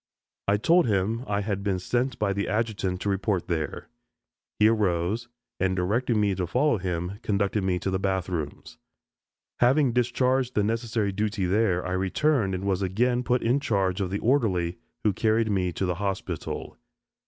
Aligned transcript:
I 0.47 0.57
told 0.57 0.87
him 0.87 1.23
I 1.27 1.41
had 1.41 1.61
been 1.63 1.77
sent 1.77 2.17
by 2.17 2.33
the 2.33 2.47
adjutant 2.49 3.01
to 3.01 3.09
report 3.09 3.47
there. 3.47 3.87
He 4.57 4.67
arose, 4.67 5.27
and 5.59 5.75
directing 5.75 6.19
me 6.19 6.33
to 6.33 6.47
follow 6.47 6.79
him, 6.79 7.19
conducted 7.21 7.63
me 7.63 7.77
to 7.77 7.91
the 7.91 7.99
bath 7.99 8.27
rooms. 8.27 8.79
Having 9.59 9.93
discharged 9.93 10.55
the 10.55 10.63
necessary 10.63 11.11
duty 11.11 11.45
there, 11.45 11.85
I 11.85 11.91
returned 11.91 12.55
and 12.55 12.63
was 12.65 12.81
again 12.81 13.21
put 13.21 13.43
in 13.43 13.59
charge 13.59 14.01
of 14.01 14.09
the 14.09 14.17
orderly, 14.17 14.79
who 15.03 15.13
carried 15.13 15.51
me 15.51 15.71
to 15.73 15.85
the 15.85 15.93
hospital. 16.01 16.79